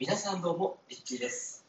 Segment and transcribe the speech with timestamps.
[0.00, 1.62] 皆さんどうも、リッキーです。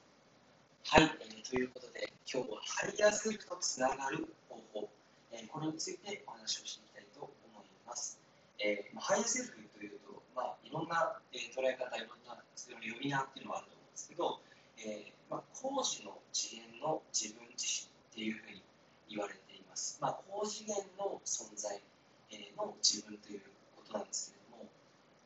[0.85, 4.87] はい、えーということで、今日はハイヤーセルフとつながる方法、
[5.33, 8.21] えーこれについてお話をしていきたいと思います。
[8.63, 14.39] えーまあハイヤーセルフというと、まあ、いろんな、えー捉え方、いろんなそれ呼び名っていうのがあると思うんですけど、
[14.79, 18.63] えまあ、高次の次元の自分自身っていうふうに
[19.11, 19.99] 言われています。
[19.99, 21.83] まあ、高次元の存在、
[22.31, 23.43] えの自分という
[23.75, 24.71] ことなんですけれども、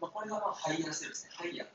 [0.02, 1.30] まあ、これがまあハイヤーセルフですね。
[1.38, 1.68] ハイヤー、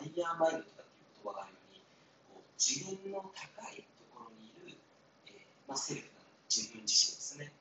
[0.00, 1.84] ハイヤーマインドとかっていう言葉があるように、
[2.32, 4.80] こう次元の高いところにいる、
[5.28, 7.52] えーまあ、セルフなので自分自身ですね。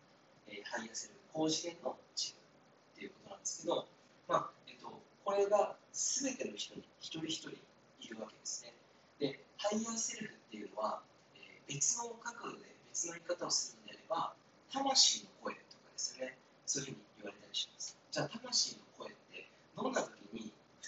[0.47, 3.87] えーハイヤーセルフ、高次元の自分っていうことなんですけど、
[4.31, 7.59] まあえっと、これが全ての人に一人一人
[7.99, 8.71] いるわけですね。
[9.19, 11.03] で、ハイヤーセルフっていうのは、
[11.35, 14.33] えー別の角度で別の言い方をするのであれば、
[14.71, 16.37] 魂の声とかですよね。
[16.65, 17.97] そういうふうに言われたりします。
[18.09, 20.18] じゃあ、魂の声ってどんな時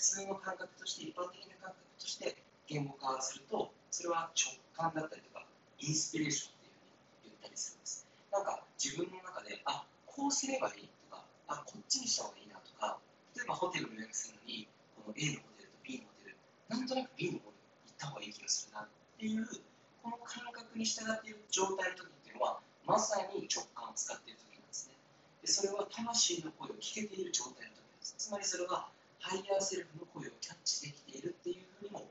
[0.02, 5.46] 普通の感覚として、一般的な感覚として言語化すると、それは直感だったりとか、
[5.78, 8.10] インスピレーションっていうふうに言ったりするんです。
[8.34, 12.98] なんか自分の中で、あこうすればいいとか、あこっちにした方がいいなとか、
[13.38, 14.66] 例えばホテルを予約するのに、
[14.98, 18.90] この A のホテルと B のホテル、なんとなく B の方に行った方がいい気がするなっ
[19.22, 19.46] ていう、
[20.02, 22.58] この感覚に従っている状態の時っていうのは、
[22.90, 24.98] まさに直感を使っている時なんですね。
[25.46, 28.18] でそれは魂の声を聞けている状態の時です。
[28.18, 28.90] つまりそれは
[29.22, 32.10] ハイヤーセルフの声をキャッチできているっていうふうにも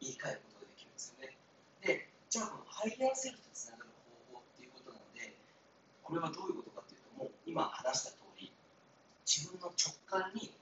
[0.00, 1.34] 言い換えることができるんですよね。
[1.82, 3.90] で、じゃあこのハイヤーセルフとつながる
[4.30, 5.34] 方法っていうことなので、
[6.06, 8.54] これはどういうことかっていうと、もう今話した通り、
[9.26, 10.54] 自分の直感に、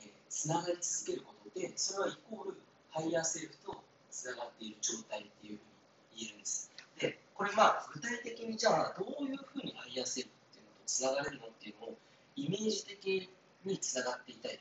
[0.00, 2.62] えーつながり続けることで、それはイコール
[2.94, 5.66] ハイヤーセルフとつながっている状態っていうふう
[6.14, 6.70] に言えるんです。
[6.98, 11.98] で、これまあ具体的にじゃあどういうふうにハイヤーセルフっていうのとつながれるのっていうのを
[12.36, 13.30] イメージ的
[13.64, 14.60] につながっていたい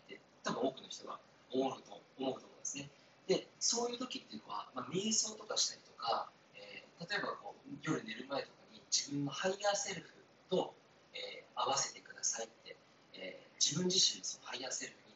[0.50, 1.19] 多分多くの人が
[1.53, 2.89] 思うと思うと思うんですね。
[3.28, 10.09] で、そういう時っていうのは、まあ、瞑想とかしたりとか、えー例えばこう夜寝る前とかに自分のハイヤーセルフ
[10.49, 10.73] と、
[11.14, 12.76] えー合わせてくださいって、
[13.14, 15.15] えー自分自身のそのハイヤーセルフに、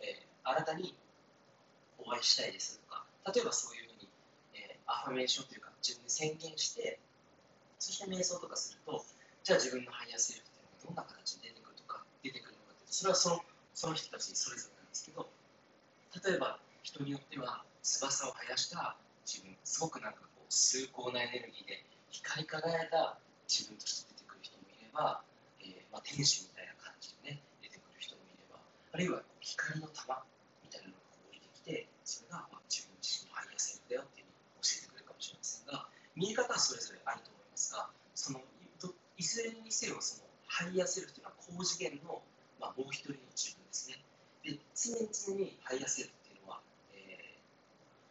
[0.00, 0.94] えあなたに
[1.98, 4.08] お会いしたいですとか、例えばそういうふうに、
[4.54, 6.98] えアファメーションというか自分で宣言して、
[7.78, 9.04] そして瞑想とかすると、
[9.44, 13.40] じゃあ自分のハイヤーセルフっていうのがどんな形で出てくるとか、出てくるのかって、それはその
[13.74, 15.28] その人たちそれぞれなんですけど、
[16.24, 18.96] 例えば人によっては翼を生やした
[19.26, 23.18] 自分、すごくなんかこう崇高なエネルギーで光り輝いた
[23.50, 25.20] 自分として出てくる人もいれば、
[25.60, 30.22] えーまあ、天使みたいな感じでね、出てくる人もいれば、あるいは光の玉
[30.62, 38.38] みたいなのが降りてきて、それがまあ自分自身のハイヤーセルフだよっていうのを教えてくれるかもしれませんが、見え方はそれぞれあると思いますが、その
[39.16, 42.22] いずれにせよそのハイヤーセルフというのは高次元の、
[42.60, 43.63] まあ、もう一人の自分
[44.92, 45.34] ですね。
[45.34, 46.60] で常に常にハイヤーセルフっていうのは、
[46.92, 47.44] えー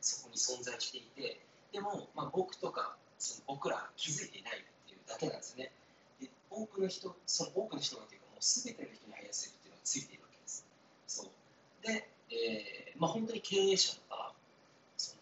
[0.04, 1.40] そこに存在していて、
[1.72, 5.72] でも、まあ、僕とかその僕らは気づいていないっていうだけなんですね。
[6.20, 10.66] で多くの人、その多くの人がというか、もう全ての人にハイヤーセルフっていうのがついているわけです。
[11.08, 11.32] そう
[11.88, 14.34] で、えーまあ、本当に経営者とか、
[14.98, 15.22] その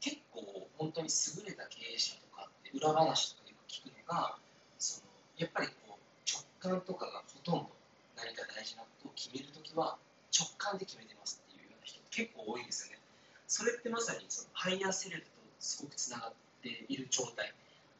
[0.00, 4.38] 結構本当に優れた経営者とかって裏話とかよく聞くのが、
[4.78, 5.06] その
[5.36, 7.70] やっぱりこう直感とかがほとんど
[8.16, 9.98] 何か大事なことを決めるときは
[10.36, 13.00] 直感で決めてますっていうような人結構多いんですよね。
[13.46, 15.30] それってまさにそのハイヤーセルフと
[15.60, 16.32] すごくつながっ
[16.62, 17.54] ている状態、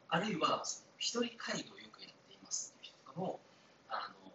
[0.09, 3.39] あるいはその一人会議をよくやっていますっていう人とかも、
[3.89, 4.31] あの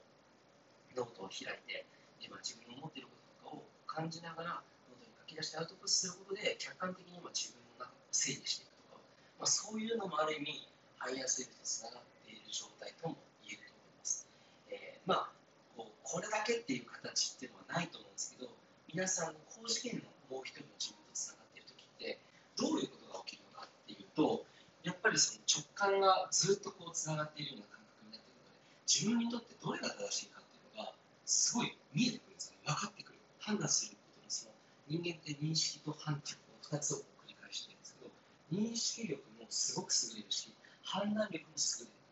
[0.96, 1.86] ノートを開いて、
[2.20, 3.14] でまあ、自分の思っているこ
[3.44, 9.00] ととかを感じながらノートに書き出してアウトプットすることで客観的にま自分の中を整理していくとか、
[9.38, 10.66] まあ、そういうのもある意味
[10.98, 14.26] ハイヤーセルフとつながっている状態とも言えると思います。
[14.70, 15.32] えーまあ
[15.76, 18.50] こうこれだけっていう形っていうのはないと思うんですけど
[18.88, 22.18] 皆さんの高次元のもう一人の自分とつながっている時って
[22.56, 24.44] どういうことが起きるのかっていうと
[24.82, 28.56] やっぱりその直感がずっとこうつながっているような感覚になっているので
[28.88, 30.92] 自分にとってどれが正しいかっていうのが
[31.24, 32.72] すごい見えてくるんですよね。
[32.72, 33.18] 分かってくる。
[33.38, 34.54] 判断することのその
[34.88, 38.10] 人間って認識と判断の2つを繰り返してるんですけど
[38.50, 40.52] 認識力もすごく優れるし
[40.82, 42.02] 判断力も優れる。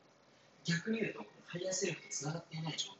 [0.64, 2.99] 逆に言うとハイヤーセルフとつながっていない状態。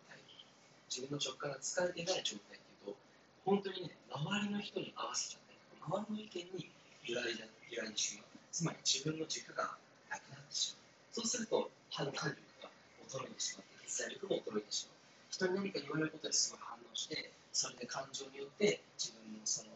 [0.91, 2.99] 自分の直感が使えていない状態っていうと
[3.47, 6.71] 本当にね周りの人に合わせちゃったり周りの意見に
[7.07, 9.79] 揺らいじゃ揺らいでしまうつまり自分の軸が
[10.11, 11.23] なくなってしまう。
[11.23, 12.71] そうすると判断力が
[13.07, 14.99] 衰えてしまって決済力も衰えてしまう
[15.31, 19.71] 人に何か言われることにすごい反応してそれで感情によって自分のその、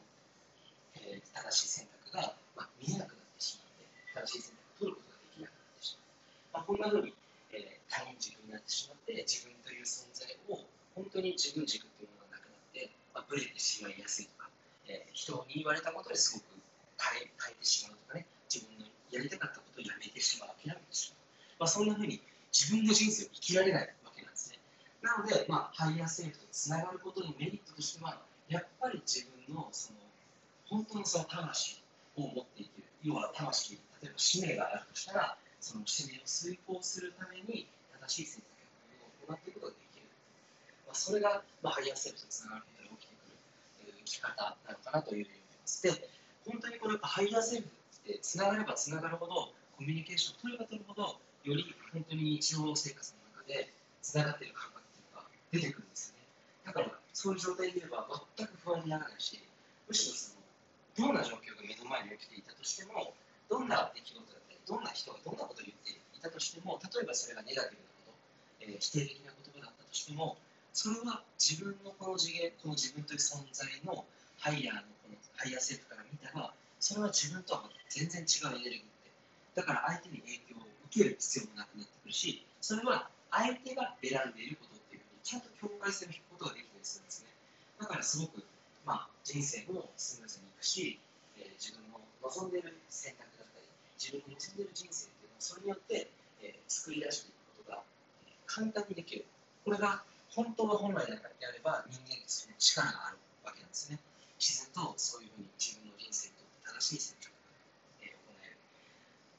[0.98, 7.14] えー正しい選択が、まあ、見えなくなってしまって正しい選択を取ることができなくなってしまう、まあ、こんな風に、
[7.54, 9.53] えー他人軸になってしまって自分
[11.24, 14.50] に自分軸っていうものがなくなって、まあ、ブレてしまいやすいとか、
[14.86, 16.44] えー人に言われたことですごく
[17.00, 21.64] 変え変えてしまうとかね、自分のやりたかったことをやめてしまう、諦めてしまう。
[21.64, 22.20] まあ、そんなふうに
[22.52, 24.58] 自分の人生を生きられないわけなんですね。
[25.00, 29.98] なので、まあ、ハイヤーセルフとつながることのメリットとしては、やっぱり自分のその
[30.68, 31.82] 本当のその魂
[32.16, 37.68] を持っていける、要は魂、例えば使命があるとしたら、その使命を遂行するために
[38.00, 38.42] 正しい選
[39.26, 39.83] 択を行っていくことができる。
[40.94, 45.82] あ、それが、まあ、ハイヤーセルフとつながることで起きてくる生き方なのかなというふうに思います。
[45.82, 46.08] で、
[46.46, 56.26] 本当にこれハイヤーセルフってつながればつながるほど、コミュニケーションを取れば取るほど、より本当に日常生活の中でつながっている感覚っていうのが出てくるんですよね。
[56.64, 58.06] だから、そういう状態で言えば
[58.36, 59.42] 全く不安にならないし、
[59.88, 60.44] むしろその
[60.94, 63.14] どんな状況が目の前に起きていたとしても、
[63.50, 68.16] どんな出来事だったり、どんな人がどんなことを言っていたとしても、例えばそれがネガティブなこと、
[68.60, 70.38] えー、否定的な言葉だったとしても、
[70.74, 74.04] それは自分のこの次元、この自分という存在の
[74.42, 76.50] ハイヤーのこのハイヤーセルフから見たら、
[76.82, 79.14] それは自分とは全然違うエネルギーで、
[79.54, 87.30] だから相手に影響を受ける必要もなくなってくるし、それは相手が選んでいることっていうふうにちゃんと境界線を引くことができたりするんですね。
[87.78, 88.42] だからすごく、
[88.82, 90.98] まあ、人生もスムーズにいくし、
[91.38, 96.10] えー、自分の望んでいる選択だったり、自分の望んでいる人生っていうのをそれによって、
[96.42, 97.32] えー、作り出してい
[97.62, 97.82] くことが、
[98.26, 99.22] えー、簡単にできる。
[99.62, 100.02] これが
[100.34, 103.98] 本当は本来であれば人間にその力があるわけなんですね。
[104.38, 108.18] 自然とそういうふうに自分の人生と正しい選択が、行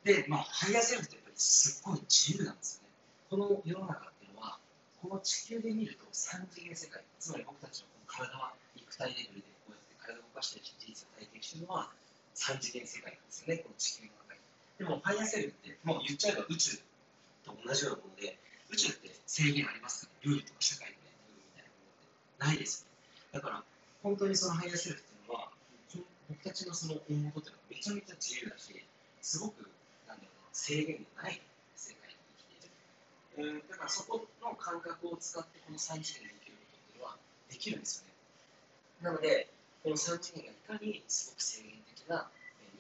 [0.08, 0.24] える。
[0.24, 2.96] で、まあ、ハイヤーセルフってやっぱりすっごい自由なんですよね。
[3.30, 4.58] この世の中っていうのは、
[5.02, 11.92] この地球で見ると三次元世界、つまり僕たちのこの体は肉体レベルでこうやって体を動かして人生を体験してるのは
[12.34, 14.42] 三次元世界なんですよね、この地球の中に。
[14.78, 16.78] でも、ハイヤーセルフって、もう言っちゃえば宇宙
[17.44, 18.40] と同じようなもので、
[18.70, 23.36] 宇宙って制限ありますか、ルールとか社会の、ルールみたいなものってないですよね。
[23.36, 23.64] だから、
[24.02, 25.52] 本当にそのハイヤーセルフっていうのは、
[26.32, 28.72] 僕たちのその大元っていうのはめちゃめちゃ自由だし、
[29.20, 29.68] すごく、
[30.08, 31.42] なんだろう、制限がない
[31.76, 33.60] 世界に生きている。
[33.60, 37.18] えー、だからそこの感覚を使ってこの3次元で生きることっていうのは
[37.52, 38.16] できるんですよね。
[39.04, 39.52] なので、
[39.84, 42.32] この3次元がいかにすごく制限的な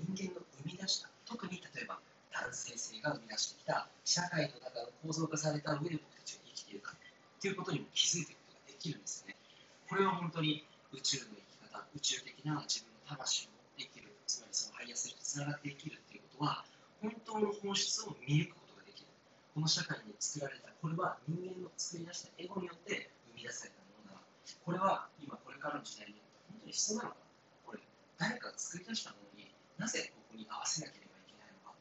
[0.07, 1.99] 人間の生み出した、特に例えば
[2.31, 9.35] 男性性が生み出してきた社会の中の構造化された上で僕たちが生きるかっていうことにも気づいていくことができるんですね。
[9.87, 16.65] これは本当に宇宙の生き方、宇宙的な自分の魂を持って生きる、つまりそのハイヤーセルフとつながって生きるっていうことは、
[17.01, 19.07] 本当の本質を見抜くことができる。
[19.53, 24.21] この社会に作られた、これは人間の作り出したエゴによって生み出されたものだ。
[24.65, 26.15] これは今これからの時代に
[26.49, 27.15] 本当に必要なのか
[27.65, 27.79] これ、
[28.17, 31.75] 誰かが作り出したものになぜここに合わせなければいけないのか。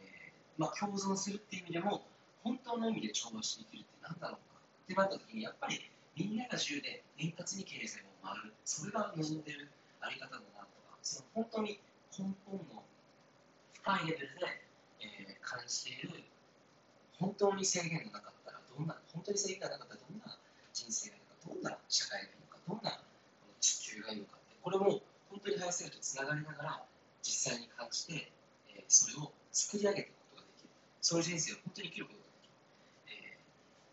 [0.00, 2.02] えー、まあ、共存するっていう意味でも、
[2.44, 5.80] 本当の意味で調和して生きるって何だろうかってなった時に、やっぱり
[6.14, 8.52] みんなが自由で円滑に経済も回る。
[8.64, 11.80] それが望んでるあり方だなとか、その本当に
[12.12, 12.84] 根本の
[13.72, 14.44] 深いレベルで、
[15.00, 16.22] えー、感じている、
[17.18, 20.36] 本当に制限がなかったら、どんな、本当に制限がなかったらどんな
[20.72, 23.00] 人生がいいのか、どんな社会がいいのか、どんな
[23.60, 25.00] 地球がいいのかって、これも
[25.32, 26.84] 本当にハイセルとつながりながら、
[27.22, 28.32] 実際に感じて、
[28.76, 30.68] えー、それを作り上げていくことができる。
[31.00, 32.23] そういう人生を本当に生きること。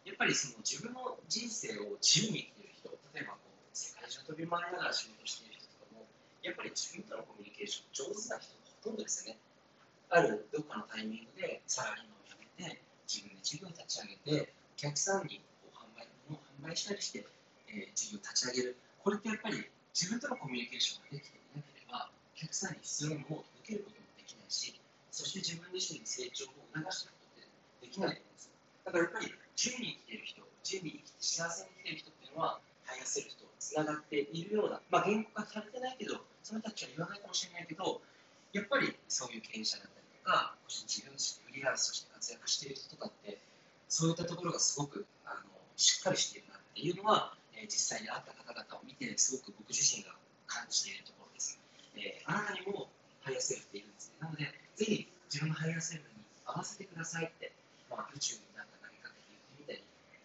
[0.06, 6.06] やっぱりその自分の人生を自由に生きている人、例えばこう世界中飛び回りながら仕事している人とかも、
[6.42, 9.40] やっぱり自分とのコミュニケーション上手な人がほとんどですよね。
[10.10, 17.24] あるどっかのタイミングでサラリーマンを辞めて、自分で事業を立ち上げて、お客さんにこう販売物を販売したりして、
[17.70, 18.78] えー、事業を立ち上げる。
[19.00, 24.76] これってやっぱり自分とのコミュニケーションができていなければ、お客さんに必要なものを届けることもできないし、
[25.12, 27.48] そして自分自身に成長を促していくことっ
[27.80, 28.52] てできないと思うんですよ。
[28.84, 38.02] だからやっぱり自由に生きている人、自由に生きて幸せに生きている人っていうのは、ハイヤセルフとつながっているような、まあ、言語化されてないけど、その人たちは言わないかもしれないけど、
[38.58, 43.38] やっぱりそういう経営者だったりとか、個人事業主フリーランスとして活躍している人とかって、
[43.86, 50.10] そういったところがすごくあのしっかりしているなっていうのは、えー、実際に会った方々を見て、すごく僕自身が
[50.50, 51.62] 感じているところです。
[51.94, 52.90] えー、あなたにも
[53.22, 54.26] ハイヤーセルフっているんですね。
[54.26, 57.54] なので、ぜひ自分のハイヤーセルフに合わせてくださいって、
[57.90, 58.51] まあ、宇宙に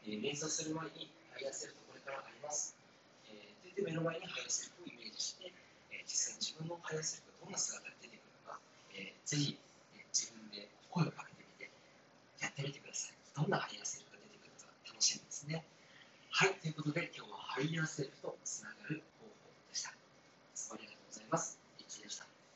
[0.07, 2.79] えー、連鎖する前にハイヤーセルフこれからあります。
[3.27, 5.51] えー、で目の前にハイヤーセルフをイメージして、
[5.91, 8.61] えー、実際に自分のハイヤーセルフがどんな姿で出てくるのか、
[8.95, 9.59] えー、ぜひ、
[9.99, 11.67] えー、自分で声をかけてみて、
[12.39, 13.19] やってみてください。
[13.35, 15.67] どんなハイヤーセルフが出てくるか楽しみですね。
[16.31, 19.91] はい、ということで今日はハイヤーセルフとつながる方法でした。
[19.91, 21.56] ありがとうございます。